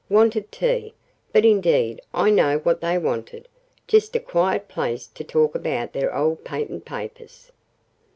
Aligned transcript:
Wanted 0.09 0.51
'tea'; 0.51 0.95
but 1.31 1.45
indeed 1.45 2.01
I 2.11 2.31
know 2.31 2.57
what 2.57 2.81
they 2.81 2.97
wanted 2.97 3.47
just 3.87 4.15
a 4.15 4.19
quiet 4.19 4.67
place 4.67 5.05
to 5.05 5.23
talk 5.23 5.53
about 5.53 5.93
their 5.93 6.11
old 6.17 6.43
patent 6.43 6.85
papers." 6.85 7.51